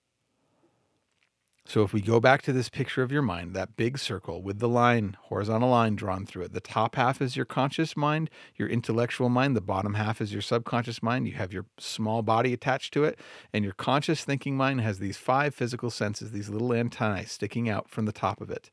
[1.69, 4.59] So if we go back to this picture of your mind, that big circle with
[4.59, 8.71] the line, horizontal line drawn through it, the top half is your conscious mind, your
[8.71, 11.29] intellectual mind, the bottom half is your subconscious mind.
[11.29, 13.21] You have your small body attached to it,
[13.53, 17.91] and your conscious thinking mind has these five physical senses, these little antennae sticking out
[17.91, 18.71] from the top of it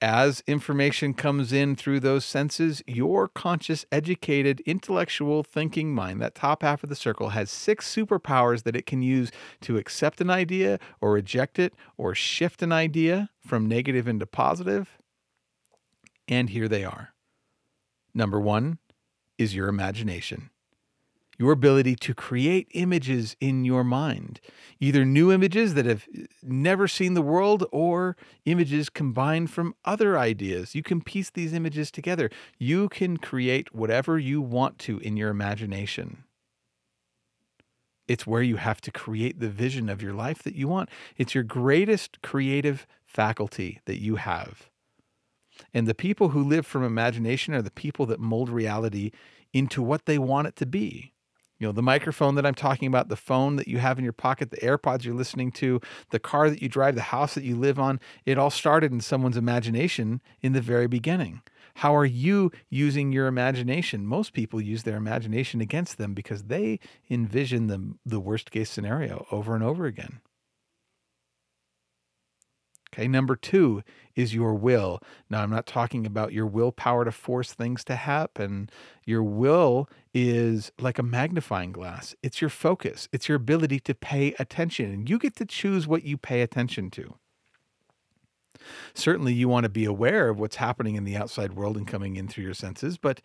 [0.00, 6.62] as information comes in through those senses, your conscious, educated, intellectual thinking mind, that top
[6.62, 9.30] half of the circle, has six superpowers that it can use
[9.60, 14.98] to accept an idea or reject it or shift an idea from negative into positive.
[16.28, 17.14] And here they are.
[18.14, 18.78] Number one
[19.36, 20.50] is your imagination
[21.38, 24.40] your ability to create images in your mind,
[24.80, 30.18] either new images that have uh, never seen the world or images combined from other
[30.18, 30.74] ideas.
[30.74, 32.28] You can piece these images together.
[32.58, 36.24] You can create whatever you want to in your imagination.
[38.08, 40.88] It's where you have to create the vision of your life that you want.
[41.16, 44.70] It's your greatest creative faculty that you have.
[45.74, 49.10] And the people who live from imagination are the people that mold reality
[49.52, 51.12] into what they want it to be
[51.58, 54.12] you know the microphone that i'm talking about the phone that you have in your
[54.12, 57.56] pocket the airpods you're listening to the car that you drive the house that you
[57.56, 61.42] live on it all started in someone's imagination in the very beginning.
[61.74, 64.06] How are you using your imagination?
[64.06, 69.26] Most people use their imagination against them because they envision the, the worst case scenario
[69.30, 70.20] over and over again
[72.98, 73.84] Okay, number two
[74.16, 75.00] is your will.
[75.30, 78.70] Now, I'm not talking about your willpower to force things to happen.
[79.04, 84.34] Your will is like a magnifying glass, it's your focus, it's your ability to pay
[84.40, 87.14] attention, and you get to choose what you pay attention to.
[88.94, 92.16] Certainly, you want to be aware of what's happening in the outside world and coming
[92.16, 93.20] in through your senses, but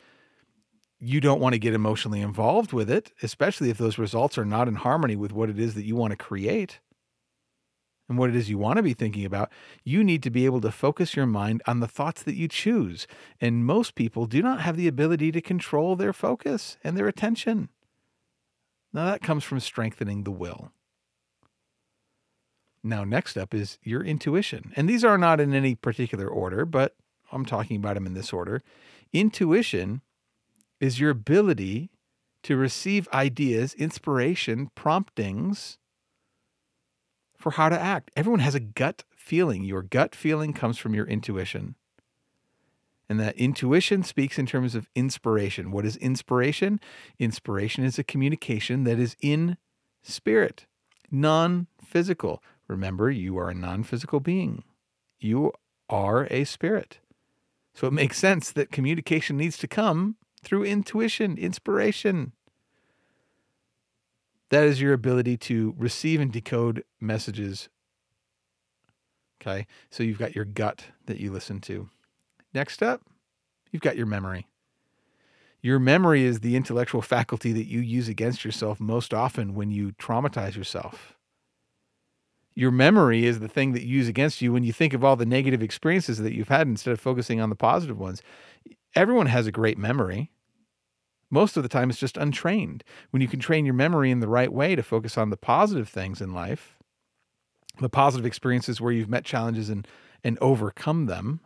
[1.00, 4.68] you don't want to get emotionally involved with it, especially if those results are not
[4.68, 6.80] in harmony with what it is that you want to create
[8.10, 9.50] and what it is you want to be thinking about,
[9.84, 13.08] you need to be able to focus your mind on the thoughts that you choose.
[13.40, 17.70] And most people do not have the ability to control their focus and their attention.
[18.92, 20.72] Now, that comes from strengthening the will.
[22.84, 24.74] Now, next up is your intuition.
[24.76, 26.96] And these are not in any particular order, but
[27.32, 28.62] I'm talking about them in this order.
[29.14, 30.02] Intuition
[30.80, 31.90] is your ability
[32.44, 35.78] to receive ideas, inspiration, promptings
[37.44, 38.10] for how to act.
[38.16, 39.66] Everyone has a gut feeling.
[39.66, 41.76] Your gut feeling comes from your intuition.
[43.10, 45.70] And that intuition speaks in terms of inspiration.
[45.70, 46.80] What is inspiration?
[47.20, 49.58] Inspiration is a communication that is in
[50.02, 50.68] spirit,
[51.12, 52.42] non physical.
[52.70, 54.64] Remember, you are a non physical being,
[55.20, 55.52] you
[55.90, 57.00] are a spirit.
[57.74, 62.32] So it makes sense that communication needs to come through intuition, inspiration.
[64.54, 67.70] That is your ability to receive and decode messages.
[69.42, 71.90] Okay, so you've got your gut that you listen to.
[72.54, 73.02] Next up,
[73.72, 74.46] you've got your memory.
[75.64, 79.94] Your memory is the intellectual faculty that you use against yourself most often when you
[79.94, 81.18] traumatize yourself.
[82.54, 85.16] Your memory is the thing that you use against you when you think of all
[85.16, 88.22] the negative experiences that you've had instead of focusing on the positive ones.
[88.94, 90.30] Everyone has a great memory.
[91.34, 92.84] Most of the time, it's just untrained.
[93.10, 95.90] When you can train your memory in the right way to focus on the positive
[95.90, 96.78] things in life,
[97.80, 99.88] the positive experiences where you've met challenges and,
[100.24, 101.40] and overcome them,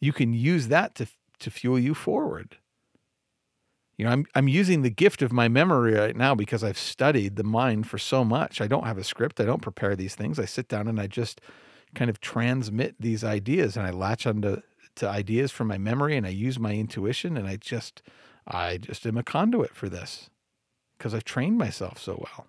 [0.00, 1.08] you can use that to,
[1.40, 2.56] to fuel you forward.
[3.98, 7.36] You know, I'm, I'm using the gift of my memory right now because I've studied
[7.36, 8.62] the mind for so much.
[8.62, 10.38] I don't have a script, I don't prepare these things.
[10.38, 11.42] I sit down and I just
[11.94, 14.62] kind of transmit these ideas and I latch onto
[15.00, 18.02] to ideas from my memory and I use my intuition and I just
[18.46, 20.30] I just am a conduit for this
[20.96, 22.46] because I've trained myself so well.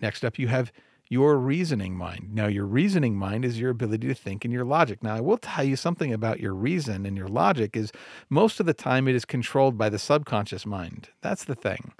[0.00, 0.72] Next up you have
[1.10, 2.32] your reasoning mind.
[2.32, 5.02] Now, your reasoning mind is your ability to think and your logic.
[5.02, 7.90] Now, I will tell you something about your reason and your logic is
[8.30, 11.08] most of the time it is controlled by the subconscious mind.
[11.20, 11.92] That's the thing.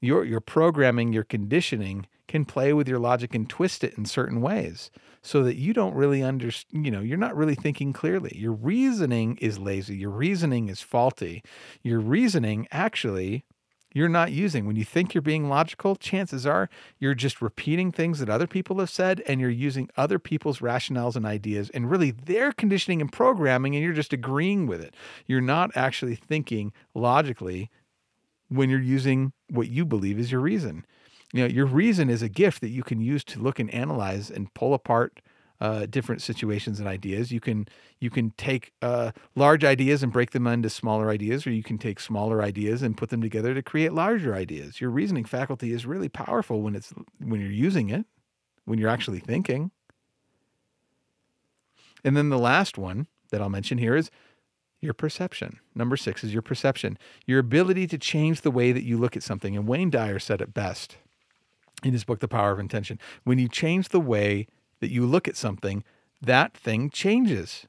[0.00, 4.40] Your your programming, your conditioning can play with your logic and twist it in certain
[4.40, 4.90] ways
[5.22, 8.32] so that you don't really understand, you know, you're not really thinking clearly.
[8.34, 9.96] Your reasoning is lazy.
[9.96, 11.42] Your reasoning is faulty.
[11.82, 13.44] Your reasoning actually
[13.92, 14.66] you're not using.
[14.66, 18.78] When you think you're being logical, chances are you're just repeating things that other people
[18.78, 23.12] have said and you're using other people's rationales and ideas and really their conditioning and
[23.12, 24.94] programming and you're just agreeing with it.
[25.26, 27.70] You're not actually thinking logically
[28.48, 30.84] when you're using what you believe is your reason.
[31.32, 34.30] You know, your reason is a gift that you can use to look and analyze
[34.30, 35.20] and pull apart
[35.60, 37.30] uh, different situations and ideas.
[37.30, 37.68] You can
[37.98, 41.78] you can take uh, large ideas and break them into smaller ideas, or you can
[41.78, 44.80] take smaller ideas and put them together to create larger ideas.
[44.80, 48.06] Your reasoning faculty is really powerful when it's when you're using it,
[48.64, 49.70] when you're actually thinking.
[52.02, 54.10] And then the last one that I'll mention here is
[54.80, 55.60] your perception.
[55.74, 59.22] Number six is your perception, your ability to change the way that you look at
[59.22, 59.54] something.
[59.54, 60.96] And Wayne Dyer said it best
[61.84, 62.98] in his book, The Power of Intention.
[63.24, 64.46] When you change the way
[64.80, 65.84] that you look at something,
[66.20, 67.66] that thing changes.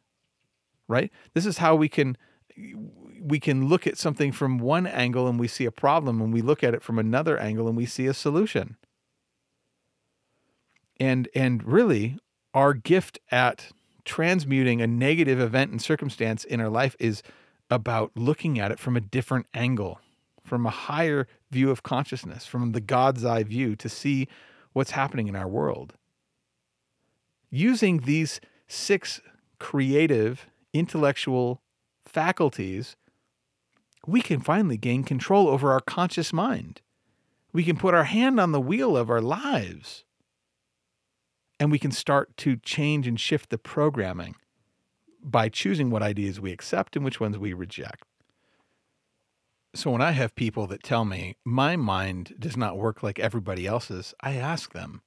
[0.88, 1.12] Right?
[1.34, 2.18] This is how we can
[3.22, 6.42] we can look at something from one angle and we see a problem and we
[6.42, 8.78] look at it from another angle and we see a solution.
[11.00, 12.18] And and really
[12.54, 13.72] our gift at
[14.04, 17.22] transmuting a negative event and circumstance in our life is
[17.70, 20.00] about looking at it from a different angle,
[20.44, 24.28] from a higher view of consciousness, from the God's eye view to see
[24.74, 25.94] what's happening in our world
[27.52, 29.22] using these six
[29.60, 31.62] creative intellectual
[32.06, 32.96] faculties,
[34.08, 36.82] we can finally gain control over our conscious mind.
[37.54, 40.06] We can put our hand on the wheel of our lives.
[41.60, 44.36] And we can start to change and shift the programming
[45.22, 48.06] by choosing what ideas we accept and which ones we reject.
[49.74, 53.66] So when I have people that tell me my mind does not work like everybody
[53.66, 55.02] else's, I ask them,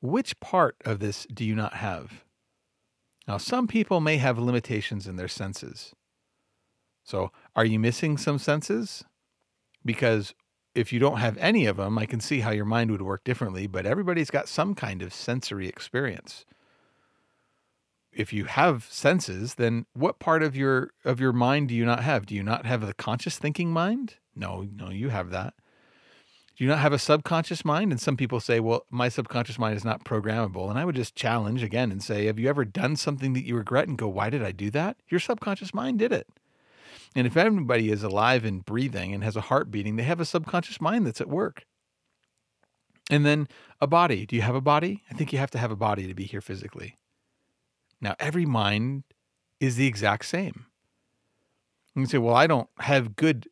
[0.00, 2.24] which part of this do you not have?
[3.26, 5.94] Now, some people may have limitations in their senses.
[7.02, 9.02] So, are you missing some senses?
[9.84, 10.34] Because
[10.74, 13.24] if you don't have any of them, I can see how your mind would work
[13.24, 16.44] differently, but everybody's got some kind of sensory experience.
[18.14, 22.02] If you have senses, then what part of your of your mind do you not
[22.02, 22.26] have?
[22.26, 24.14] Do you not have the conscious thinking mind?
[24.36, 25.54] No, no, you have that.
[26.56, 27.90] Do you not have a subconscious mind?
[27.90, 30.70] And some people say, well, my subconscious mind is not programmable.
[30.70, 33.56] And I would just challenge again and say, have you ever done something that you
[33.56, 34.96] regret and go, why did I do that?
[35.08, 36.28] Your subconscious mind did it.
[37.16, 40.24] And if anybody is alive and breathing and has a heart beating, they have a
[40.24, 41.64] subconscious mind that's at work.
[43.10, 43.48] And then
[43.80, 44.24] a body.
[44.24, 45.02] Do you have a body?
[45.10, 46.98] I think you have to have a body to be here physically.
[48.04, 49.04] Now, every mind
[49.60, 50.66] is the exact same.
[51.94, 53.48] You can say, well, I don't have good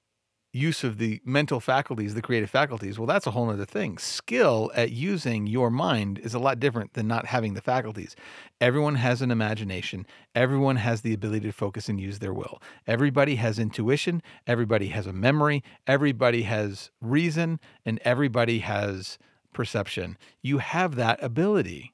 [0.52, 3.96] use of the mental faculties, the creative faculties, well, that's a whole other thing.
[3.96, 8.14] Skill at using your mind is a lot different than not having the faculties.
[8.60, 10.06] Everyone has an imagination.
[10.34, 12.60] Everyone has the ability to focus and use their will.
[12.86, 14.22] Everybody has intuition.
[14.46, 15.64] Everybody has a memory.
[15.86, 17.58] Everybody has reason.
[17.86, 19.16] And everybody has
[19.54, 20.18] perception.
[20.42, 21.91] You have that ability.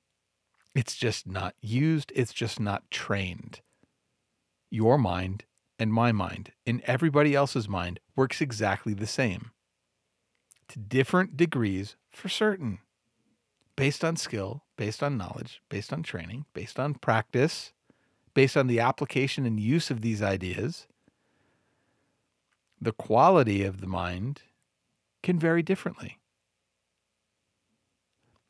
[0.78, 3.62] It's just not used, it's just not trained.
[4.70, 5.42] Your mind
[5.76, 9.50] and my mind and everybody else's mind works exactly the same
[10.68, 12.78] to different degrees for certain,
[13.74, 17.72] based on skill, based on knowledge, based on training, based on practice,
[18.32, 20.86] based on the application and use of these ideas.
[22.80, 24.42] The quality of the mind
[25.24, 26.20] can vary differently.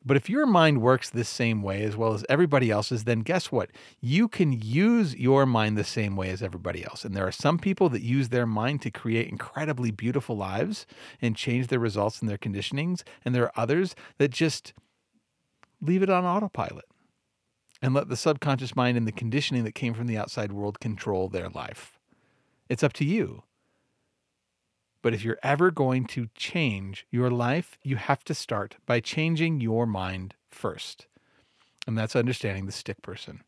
[0.05, 3.51] But if your mind works the same way as well as everybody else's, then guess
[3.51, 3.69] what?
[3.99, 7.03] You can use your mind the same way as everybody else.
[7.03, 10.85] And there are some people that use their mind to create incredibly beautiful lives
[11.21, 13.03] and change their results and their conditionings.
[13.25, 14.73] And there are others that just
[15.81, 16.85] leave it on autopilot
[17.81, 21.27] and let the subconscious mind and the conditioning that came from the outside world control
[21.27, 21.99] their life.
[22.69, 23.43] It's up to you.
[25.01, 29.61] But if you're ever going to change your life, you have to start by changing
[29.61, 31.07] your mind first.
[31.87, 33.41] And that's understanding the stick person.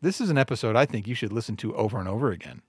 [0.00, 2.62] This is an episode I think you should listen to over and over again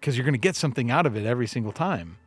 [0.00, 2.18] because you're going to get something out of it every single time.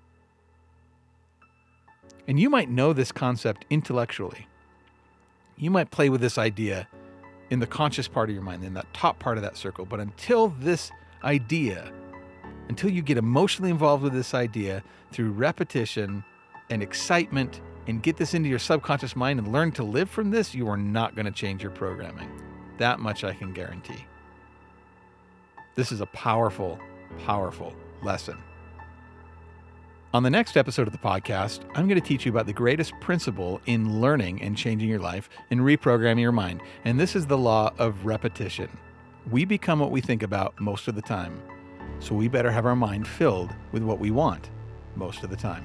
[2.25, 4.47] And you might know this concept intellectually.
[5.57, 6.87] You might play with this idea
[7.49, 9.85] in the conscious part of your mind, in that top part of that circle.
[9.85, 10.89] But until this
[11.23, 11.91] idea
[12.69, 16.23] until you get emotionally involved with this idea through repetition
[16.69, 20.55] and excitement and get this into your subconscious mind and learn to live from this,
[20.55, 22.29] you are not going to change your programming.
[22.77, 24.05] That much I can guarantee.
[25.75, 26.79] This is a powerful,
[27.25, 28.37] powerful lesson.
[30.13, 32.93] On the next episode of the podcast, I'm going to teach you about the greatest
[33.01, 36.61] principle in learning and changing your life and reprogramming your mind.
[36.85, 38.69] And this is the law of repetition.
[39.29, 41.41] We become what we think about most of the time.
[41.99, 44.49] So we better have our mind filled with what we want
[44.95, 45.63] most of the time.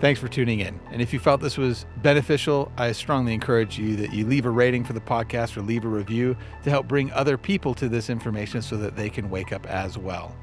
[0.00, 0.80] Thanks for tuning in.
[0.90, 4.50] And if you felt this was beneficial, I strongly encourage you that you leave a
[4.50, 8.08] rating for the podcast or leave a review to help bring other people to this
[8.08, 10.34] information so that they can wake up as well.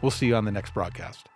[0.00, 1.28] We'll see you on the next broadcast.